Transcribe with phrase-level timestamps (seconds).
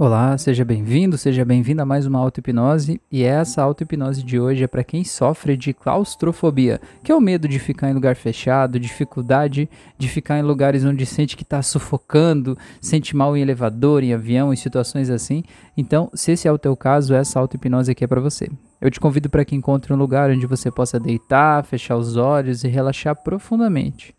[0.00, 3.00] Olá, seja bem-vindo, seja bem-vinda a mais uma auto-hipnose.
[3.10, 7.48] E essa auto-hipnose de hoje é para quem sofre de claustrofobia, que é o medo
[7.48, 12.56] de ficar em lugar fechado, dificuldade de ficar em lugares onde sente que está sufocando,
[12.80, 15.42] sente mal em elevador, em avião, em situações assim.
[15.76, 18.48] Então, se esse é o teu caso, essa auto-hipnose aqui é para você.
[18.80, 22.62] Eu te convido para que encontre um lugar onde você possa deitar, fechar os olhos
[22.62, 24.14] e relaxar profundamente.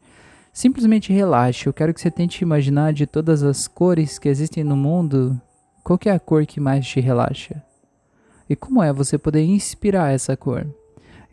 [0.52, 1.68] Simplesmente relaxe.
[1.68, 5.42] Eu quero que você tente imaginar de todas as cores que existem no mundo
[5.90, 7.64] qual é a cor que mais te relaxa?
[8.48, 10.68] E como é você poder inspirar essa cor?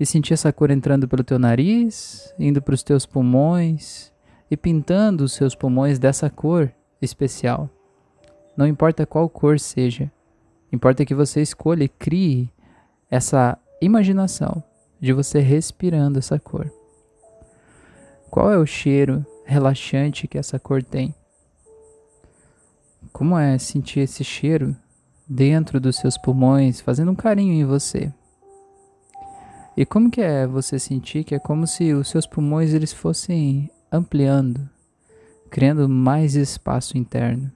[0.00, 4.10] E sentir essa cor entrando pelo teu nariz, indo para os teus pulmões
[4.50, 7.68] e pintando os seus pulmões dessa cor especial.
[8.56, 10.10] Não importa qual cor seja,
[10.72, 12.50] importa que você escolha e crie
[13.10, 14.64] essa imaginação
[14.98, 16.72] de você respirando essa cor.
[18.30, 21.14] Qual é o cheiro relaxante que essa cor tem?
[23.16, 24.76] Como é sentir esse cheiro
[25.26, 28.12] dentro dos seus pulmões, fazendo um carinho em você?
[29.74, 33.70] E como que é você sentir que é como se os seus pulmões eles fossem
[33.90, 34.68] ampliando,
[35.48, 37.50] criando mais espaço interno.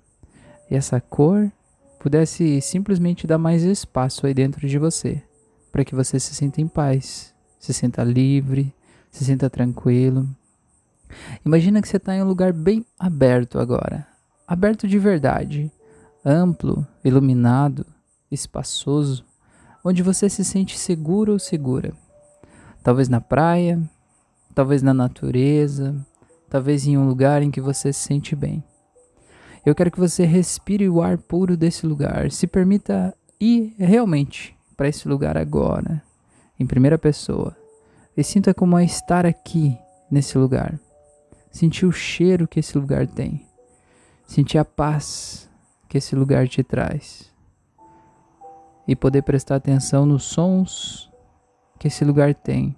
[0.71, 1.53] E essa cor
[1.99, 5.23] pudesse simplesmente dar mais espaço aí dentro de você,
[5.71, 8.75] para que você se sinta em paz, se sinta livre,
[9.11, 10.27] se sinta tranquilo.
[11.45, 14.09] Imagina que você está em um lugar bem aberto agora,
[14.51, 15.71] aberto de verdade,
[16.25, 17.87] amplo, iluminado,
[18.29, 19.25] espaçoso,
[19.85, 21.93] onde você se sente seguro ou segura.
[22.83, 23.81] Talvez na praia,
[24.53, 25.95] talvez na natureza,
[26.49, 28.61] talvez em um lugar em que você se sente bem.
[29.65, 34.89] Eu quero que você respire o ar puro desse lugar, se permita ir realmente para
[34.89, 36.03] esse lugar agora,
[36.59, 37.57] em primeira pessoa,
[38.17, 39.79] e sinta como é estar aqui
[40.11, 40.77] nesse lugar.
[41.53, 43.49] Sentir o cheiro que esse lugar tem
[44.31, 45.51] sentir a paz
[45.89, 47.35] que esse lugar te traz
[48.87, 51.11] e poder prestar atenção nos sons
[51.81, 52.77] que esse lugar tem.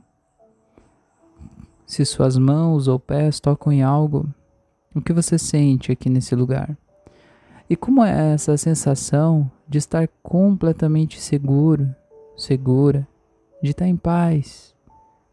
[1.85, 4.27] Se suas mãos ou pés tocam em algo,
[4.95, 6.75] o que você sente aqui nesse lugar?
[7.69, 11.95] E como é essa sensação de estar completamente seguro,
[12.35, 13.07] segura,
[13.63, 14.75] de estar em paz,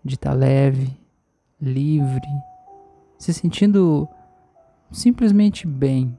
[0.04, 1.00] de estar leve,
[1.62, 2.28] livre,
[3.18, 4.06] se sentindo
[4.92, 6.18] simplesmente bem,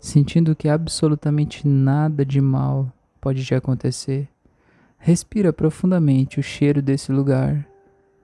[0.00, 4.28] sentindo que absolutamente nada de mal pode te acontecer.
[4.98, 7.66] Respira profundamente o cheiro desse lugar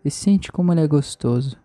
[0.04, 1.56] e sente como ele é gostoso.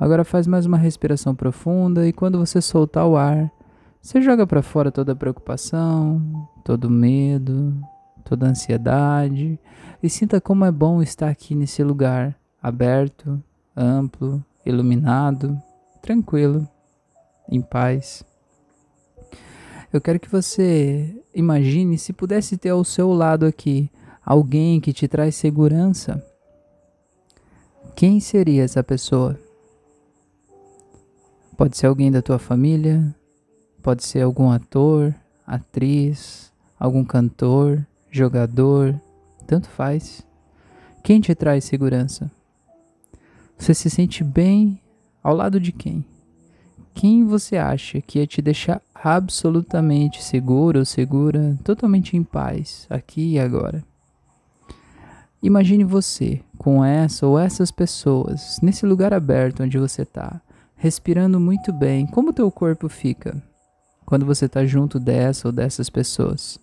[0.00, 3.52] Agora faz mais uma respiração profunda e quando você soltar o ar,
[4.00, 7.72] você joga para fora toda a preocupação, todo o medo,
[8.24, 9.60] toda a ansiedade
[10.02, 13.42] e sinta como é bom estar aqui nesse lugar aberto,
[13.76, 15.60] amplo, iluminado,
[16.00, 16.68] tranquilo,
[17.48, 18.24] em paz.
[19.92, 23.90] Eu quero que você imagine se pudesse ter ao seu lado aqui
[24.24, 26.24] alguém que te traz segurança.
[27.94, 29.38] Quem seria essa pessoa?
[31.56, 33.14] Pode ser alguém da tua família,
[33.82, 35.14] pode ser algum ator,
[35.46, 38.98] atriz, algum cantor, jogador,
[39.46, 40.26] tanto faz.
[41.02, 42.30] Quem te traz segurança?
[43.62, 44.80] Você se sente bem
[45.22, 46.04] ao lado de quem?
[46.92, 53.34] Quem você acha que ia te deixar absolutamente seguro ou segura, totalmente em paz, aqui
[53.34, 53.84] e agora?
[55.40, 60.42] Imagine você com essa ou essas pessoas nesse lugar aberto onde você está,
[60.74, 62.04] respirando muito bem.
[62.04, 63.40] Como teu corpo fica
[64.04, 66.58] quando você está junto dessa ou dessas pessoas?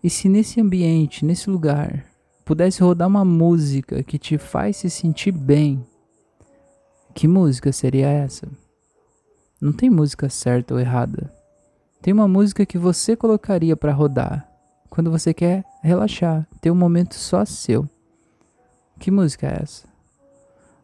[0.00, 2.11] E se nesse ambiente, nesse lugar,
[2.44, 5.84] pudesse rodar uma música que te faz se sentir bem,
[7.14, 8.48] que música seria essa?
[9.60, 11.32] Não tem música certa ou errada.
[12.00, 14.48] Tem uma música que você colocaria para rodar
[14.88, 17.88] quando você quer relaxar, ter um momento só seu.
[18.98, 19.86] Que música é essa?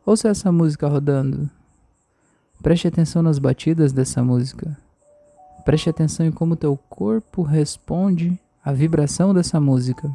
[0.05, 1.51] Ouça essa música rodando.
[2.63, 4.77] Preste atenção nas batidas dessa música.
[5.65, 10.11] Preste atenção em como teu corpo responde à vibração dessa música.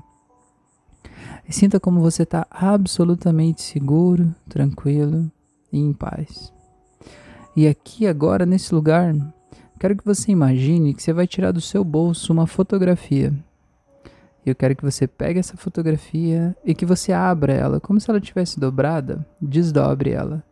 [1.49, 5.31] Sinta como você está absolutamente seguro, tranquilo
[5.71, 6.51] e em paz.
[7.55, 9.13] E aqui agora, nesse lugar,
[9.79, 13.31] quero que você imagine que você vai tirar do seu bolso uma fotografia.
[14.45, 18.19] Eu quero que você pegue essa fotografia e que você abra ela, como se ela
[18.19, 20.43] tivesse dobrada, desdobre ela.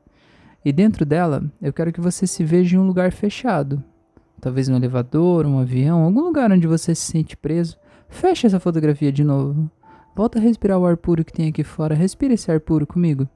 [0.64, 3.84] E dentro dela, eu quero que você se veja em um lugar fechado.
[4.40, 7.78] Talvez um elevador, um avião, algum lugar onde você se sente preso.
[8.08, 9.70] Feche essa fotografia de novo.
[10.16, 11.96] Volta a respirar o ar puro que tem aqui fora.
[11.96, 13.28] Respira esse ar puro comigo.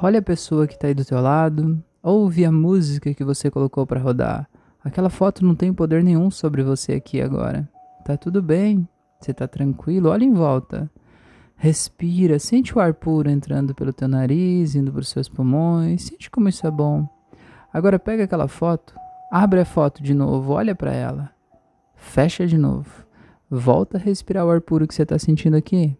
[0.00, 3.84] Olha a pessoa que está aí do teu lado, ouve a música que você colocou
[3.84, 4.48] para rodar.
[4.84, 7.68] Aquela foto não tem poder nenhum sobre você aqui agora.
[8.04, 8.88] Tá tudo bem,
[9.18, 10.88] você tá tranquilo, olha em volta.
[11.56, 16.30] Respira, sente o ar puro entrando pelo teu nariz, indo para os seus pulmões, sente
[16.30, 17.08] como isso é bom.
[17.72, 18.94] Agora pega aquela foto,
[19.32, 21.30] abre a foto de novo, olha para ela.
[21.96, 23.07] Fecha de novo.
[23.50, 25.96] Volta a respirar o ar puro que você está sentindo aqui.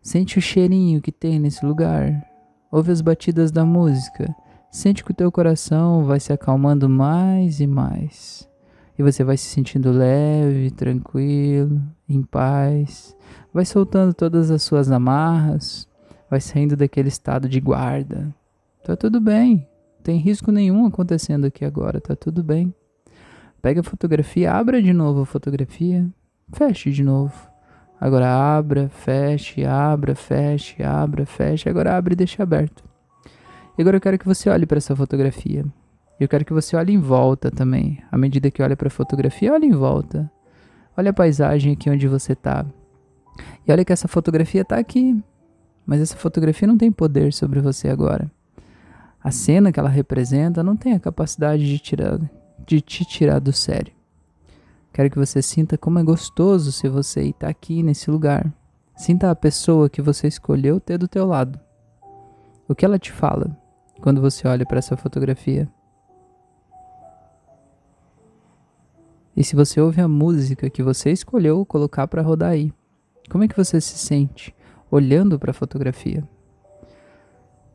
[0.00, 2.24] Sente o cheirinho que tem nesse lugar.
[2.70, 4.32] Ouve as batidas da música.
[4.70, 8.48] Sente que o teu coração vai se acalmando mais e mais.
[8.96, 13.16] E você vai se sentindo leve, tranquilo, em paz.
[13.52, 15.88] Vai soltando todas as suas amarras.
[16.30, 18.32] Vai saindo daquele estado de guarda.
[18.84, 19.66] Tá tudo bem.
[19.96, 22.00] Não tem risco nenhum acontecendo aqui agora.
[22.00, 22.72] Tá tudo bem.
[23.60, 26.08] Pega a fotografia, abra de novo a fotografia.
[26.52, 27.32] Feche de novo.
[28.00, 31.68] Agora abra, feche, abra, feche, abra, feche.
[31.68, 32.82] Agora abre e deixa aberto.
[33.76, 35.64] E agora eu quero que você olhe para essa fotografia.
[36.18, 38.02] Eu quero que você olhe em volta também.
[38.10, 40.30] À medida que olha para a fotografia, olhe em volta.
[40.96, 42.66] Olha a paisagem aqui onde você está.
[43.66, 45.22] E olha que essa fotografia está aqui.
[45.86, 48.30] Mas essa fotografia não tem poder sobre você agora.
[49.22, 52.18] A cena que ela representa não tem a capacidade de, tirar,
[52.66, 53.92] de te tirar do sério.
[55.00, 58.52] Quero que você sinta como é gostoso se você estar aqui nesse lugar.
[58.94, 61.58] Sinta a pessoa que você escolheu ter do teu lado.
[62.68, 63.56] O que ela te fala
[64.02, 65.66] quando você olha para essa fotografia?
[69.34, 72.70] E se você ouve a música que você escolheu colocar para rodar aí,
[73.30, 74.54] como é que você se sente
[74.90, 76.22] olhando para a fotografia?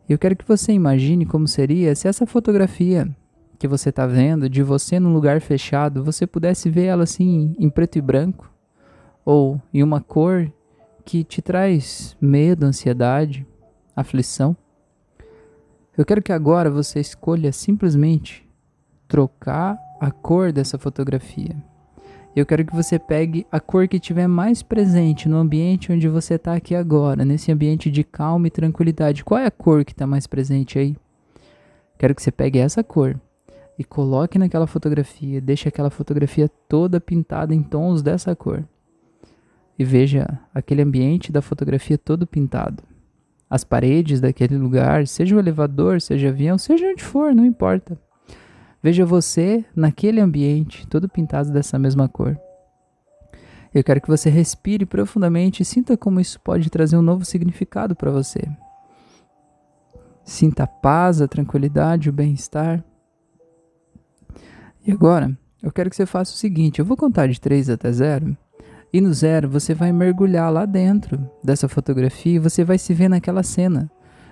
[0.07, 3.09] Eu quero que você imagine como seria se essa fotografia
[3.55, 7.69] que você está vendo, de você num lugar fechado, você pudesse ver ela assim em
[7.69, 8.51] preto e branco,
[9.23, 10.51] ou em uma cor
[11.03, 13.45] que te traz medo, ansiedade,
[13.95, 14.55] aflição.
[15.97, 18.47] Eu quero que agora você escolha simplesmente
[19.07, 21.55] trocar a cor dessa fotografia.
[22.35, 26.33] Eu quero que você pegue a cor que tiver mais presente no ambiente onde você
[26.33, 29.23] está aqui agora, nesse ambiente de calma e tranquilidade.
[29.23, 30.97] Qual é a cor que está mais presente aí?
[31.97, 33.17] Quero que você pegue essa cor
[33.77, 38.63] e coloque naquela fotografia, deixe aquela fotografia toda pintada em tons dessa cor.
[39.77, 42.83] E veja aquele ambiente da fotografia todo pintado.
[43.49, 47.99] As paredes daquele lugar, seja o elevador, seja avião, seja onde for, não importa.
[48.81, 52.39] Veja você naquele ambiente, todo pintado dessa mesma cor.
[53.73, 57.93] Eu quero que você respire profundamente e sinta como isso pode trazer um novo significado
[57.93, 58.41] para você.
[60.23, 62.83] Sinta a paz, a tranquilidade, o bem-estar.
[64.85, 67.91] E agora, eu quero que você faça o seguinte: eu vou contar de 3 até
[67.91, 68.37] 0.
[68.93, 73.09] E no zero você vai mergulhar lá dentro dessa fotografia e você vai se ver
[73.09, 73.91] naquela cena.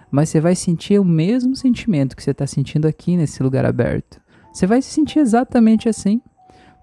[0.09, 4.21] Mas você vai sentir o mesmo sentimento que você está sentindo aqui nesse lugar aberto.
[4.53, 6.21] Você vai se sentir exatamente assim.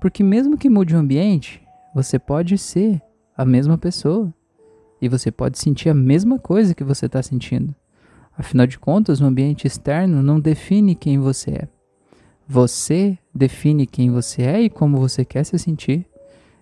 [0.00, 1.62] Porque mesmo que mude o ambiente,
[1.94, 3.00] você pode ser
[3.36, 4.32] a mesma pessoa.
[5.00, 7.74] E você pode sentir a mesma coisa que você está sentindo.
[8.36, 11.79] Afinal de contas, o ambiente externo não define quem você é.
[12.52, 16.04] Você define quem você é e como você quer se sentir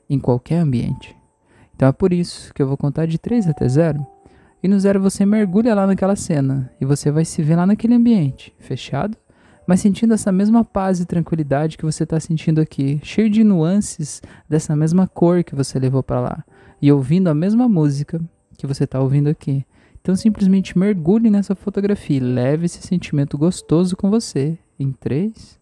[0.07, 1.17] em qualquer ambiente.
[1.75, 4.07] Então é por isso que eu vou contar de 3 até 0.
[4.63, 7.95] E no zero você mergulha lá naquela cena e você vai se ver lá naquele
[7.95, 9.17] ambiente, fechado,
[9.67, 14.21] mas sentindo essa mesma paz e tranquilidade que você está sentindo aqui, cheio de nuances
[14.47, 16.45] dessa mesma cor que você levou para lá
[16.83, 18.21] e ouvindo a mesma música
[18.59, 19.65] que você está ouvindo aqui.
[20.03, 25.59] Então simplesmente mergulhe nessa fotografia e leve esse sentimento gostoso com você em 3,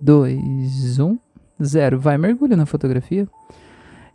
[0.00, 1.18] 2, 1,
[1.62, 1.98] 0.
[1.98, 3.28] Vai, mergulha na fotografia.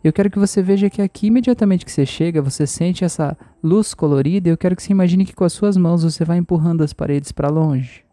[0.02, 3.94] Eu quero que você veja que aqui, imediatamente que você chega, você sente essa luz
[3.94, 4.50] colorida.
[4.50, 7.32] Eu quero que você imagine que com as suas mãos você vai empurrando as paredes
[7.32, 8.04] para longe.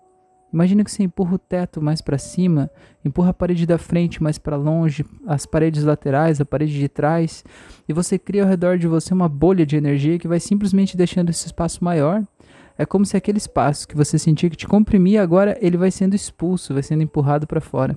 [0.53, 2.69] Imagina que você empurra o teto mais para cima,
[3.05, 7.43] empurra a parede da frente mais para longe, as paredes laterais, a parede de trás,
[7.87, 11.29] e você cria ao redor de você uma bolha de energia que vai simplesmente deixando
[11.29, 12.21] esse espaço maior
[12.81, 16.15] é como se aquele espaço que você sentia que te comprimia, agora ele vai sendo
[16.15, 17.95] expulso, vai sendo empurrado para fora.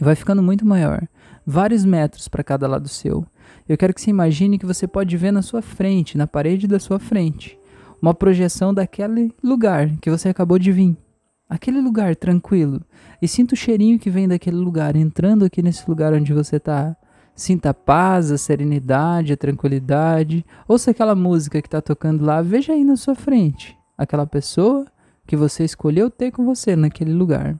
[0.00, 1.06] E vai ficando muito maior,
[1.46, 3.26] vários metros para cada lado seu.
[3.68, 6.78] Eu quero que você imagine que você pode ver na sua frente, na parede da
[6.78, 7.58] sua frente,
[8.00, 10.96] uma projeção daquele lugar que você acabou de vir.
[11.46, 12.80] Aquele lugar tranquilo.
[13.20, 16.96] E sinta o cheirinho que vem daquele lugar, entrando aqui nesse lugar onde você está.
[17.34, 20.42] Sinta a paz, a serenidade, a tranquilidade.
[20.66, 24.86] Ouça aquela música que está tocando lá, veja aí na sua frente aquela pessoa
[25.26, 27.58] que você escolheu ter com você naquele lugar.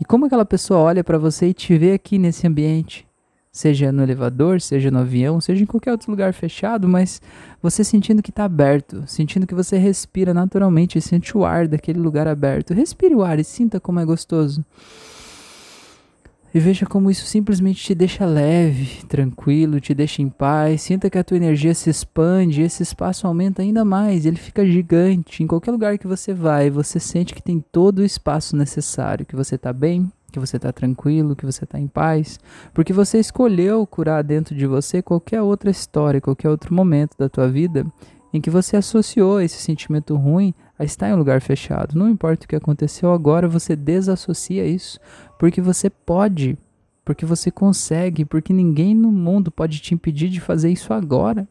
[0.00, 3.06] E como aquela pessoa olha para você e te vê aqui nesse ambiente,
[3.52, 7.20] seja no elevador, seja no avião, seja em qualquer outro lugar fechado, mas
[7.60, 12.28] você sentindo que está aberto, sentindo que você respira naturalmente sente o ar daquele lugar
[12.28, 12.72] aberto.
[12.72, 14.64] Respire o ar e sinta como é gostoso.
[16.52, 20.82] E veja como isso simplesmente te deixa leve, tranquilo, te deixa em paz.
[20.82, 25.44] Sinta que a tua energia se expande, esse espaço aumenta ainda mais, ele fica gigante.
[25.44, 29.36] Em qualquer lugar que você vai, você sente que tem todo o espaço necessário, que
[29.36, 32.40] você está bem, que você está tranquilo, que você está em paz,
[32.74, 37.48] porque você escolheu curar dentro de você qualquer outra história, qualquer outro momento da tua
[37.48, 37.86] vida
[38.32, 41.94] em que você associou esse sentimento ruim a estar em um lugar fechado.
[41.94, 44.98] Não importa o que aconteceu agora, você desassocia isso,
[45.38, 46.56] porque você pode,
[47.04, 51.46] porque você consegue, porque ninguém no mundo pode te impedir de fazer isso agora.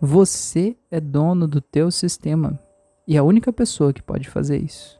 [0.00, 2.56] Você é dono do teu sistema
[3.04, 4.96] e a única pessoa que pode fazer isso.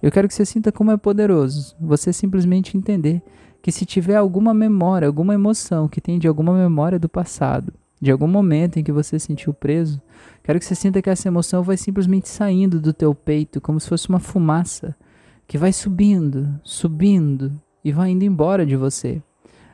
[0.00, 3.20] Eu quero que você sinta como é poderoso você simplesmente entender
[3.60, 8.12] que se tiver alguma memória, alguma emoção que tem de alguma memória do passado, de
[8.12, 10.00] algum momento em que você se sentiu preso,
[10.46, 13.88] quero que você sinta que essa emoção vai simplesmente saindo do teu peito como se
[13.88, 14.94] fosse uma fumaça
[15.44, 17.52] que vai subindo, subindo
[17.84, 19.20] e vai indo embora de você.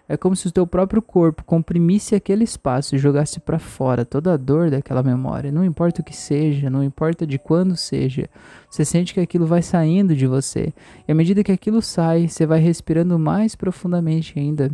[0.08, 4.32] É como se o teu próprio corpo comprimisse aquele espaço e jogasse para fora toda
[4.32, 5.52] a dor daquela memória.
[5.52, 8.28] Não importa o que seja, não importa de quando seja,
[8.70, 10.72] você sente que aquilo vai saindo de você.
[11.06, 14.70] E à medida que aquilo sai, você vai respirando mais profundamente ainda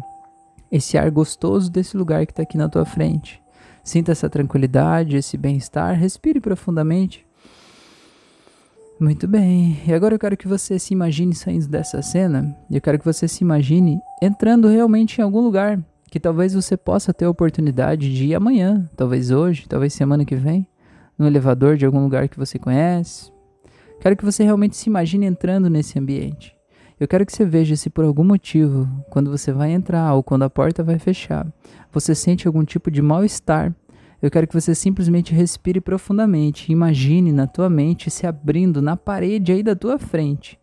[0.70, 3.42] esse ar gostoso desse lugar que está aqui na tua frente.
[3.88, 7.24] Sinta essa tranquilidade, esse bem-estar, respire profundamente.
[9.00, 9.80] Muito bem.
[9.86, 12.54] E agora eu quero que você se imagine saindo dessa cena.
[12.68, 16.76] E eu quero que você se imagine entrando realmente em algum lugar que talvez você
[16.76, 20.68] possa ter a oportunidade de ir amanhã, talvez hoje, talvez semana que vem,
[21.16, 23.32] no elevador de algum lugar que você conhece.
[24.02, 26.57] Quero que você realmente se imagine entrando nesse ambiente.
[26.98, 30.42] Eu quero que você veja se por algum motivo, quando você vai entrar ou quando
[30.42, 31.46] a porta vai fechar,
[31.92, 33.74] você sente algum tipo de mal-estar
[34.20, 36.72] eu quero que você simplesmente respire profundamente.
[36.72, 40.58] Imagine na tua mente se abrindo na parede aí da tua frente.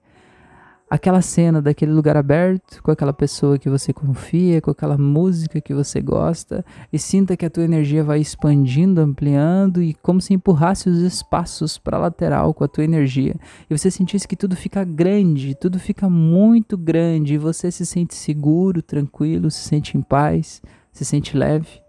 [0.88, 5.74] Aquela cena daquele lugar aberto, com aquela pessoa que você confia, com aquela música que
[5.74, 6.64] você gosta,
[6.94, 11.80] e sinta que a tua energia vai expandindo, ampliando e como se empurrasse os espaços
[11.80, 13.36] para a lateral com a tua energia.
[13.68, 18.14] E você sentisse que tudo fica grande, tudo fica muito grande, e você se sente
[18.14, 20.62] seguro, tranquilo, se sente em paz,
[20.92, 21.82] se sente leve.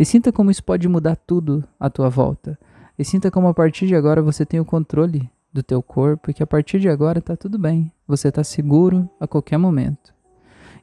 [0.00, 2.58] E sinta como isso pode mudar tudo à tua volta.
[2.98, 6.34] E sinta como a partir de agora você tem o controle do teu corpo e
[6.34, 7.92] que a partir de agora está tudo bem.
[8.06, 10.14] Você está seguro a qualquer momento.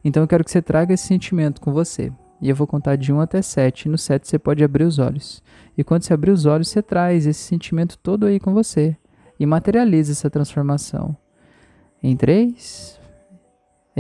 [0.04, 2.12] Então eu quero que você traga esse sentimento com você.
[2.42, 3.86] E eu vou contar de 1 até 7.
[3.86, 5.44] E no 7 você pode abrir os olhos.
[5.78, 8.96] E quando você abrir os olhos, você traz esse sentimento todo aí com você.
[9.40, 11.16] E materializa essa transformação.
[12.02, 12.99] Em 3,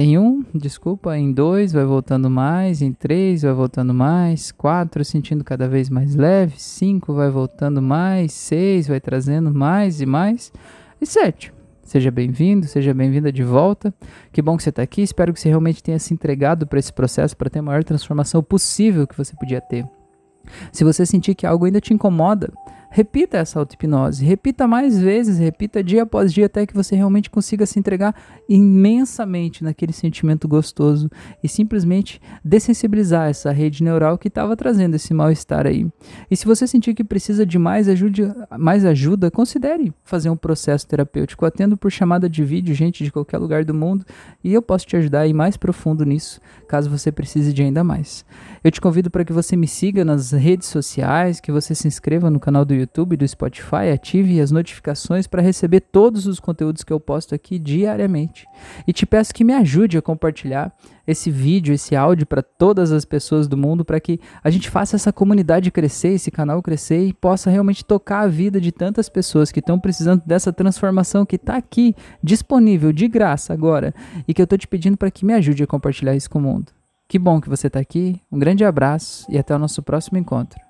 [0.01, 5.43] em um, desculpa, em dois vai voltando mais, em três vai voltando mais, quatro sentindo
[5.43, 10.53] cada vez mais leve, cinco vai voltando mais, seis vai trazendo mais e mais,
[11.01, 11.51] e sete.
[11.83, 13.93] Seja bem-vindo, seja bem-vinda de volta.
[14.31, 15.01] Que bom que você está aqui.
[15.01, 18.41] Espero que você realmente tenha se entregado para esse processo para ter a maior transformação
[18.41, 19.85] possível que você podia ter.
[20.71, 22.53] Se você sentir que algo ainda te incomoda,
[22.91, 27.63] Repita essa auto-hipnose, repita mais vezes, repita dia após dia até que você realmente consiga
[27.65, 28.15] se entregar
[28.47, 31.09] imensamente naquele sentimento gostoso
[31.43, 35.87] e simplesmente dessensibilizar essa rede neural que estava trazendo esse mal-estar aí.
[36.31, 38.23] E se você sentir que precisa de mais, ajude,
[38.57, 41.45] mais ajuda, considere fazer um processo terapêutico.
[41.45, 44.03] Atendo por chamada de vídeo, gente de qualquer lugar do mundo,
[44.43, 47.83] e eu posso te ajudar a ir mais profundo nisso, caso você precise de ainda
[47.83, 48.25] mais.
[48.63, 52.29] Eu te convido para que você me siga nas redes sociais, que você se inscreva
[52.29, 56.91] no canal do YouTube, do Spotify, ative as notificações para receber todos os conteúdos que
[56.91, 58.47] eu posto aqui diariamente.
[58.87, 60.73] E te peço que me ajude a compartilhar
[61.05, 64.95] esse vídeo, esse áudio para todas as pessoas do mundo, para que a gente faça
[64.95, 69.51] essa comunidade crescer, esse canal crescer e possa realmente tocar a vida de tantas pessoas
[69.51, 73.93] que estão precisando dessa transformação que está aqui disponível de graça agora
[74.27, 76.41] e que eu estou te pedindo para que me ajude a compartilhar isso com o
[76.41, 76.71] mundo.
[77.07, 80.68] Que bom que você está aqui, um grande abraço e até o nosso próximo encontro.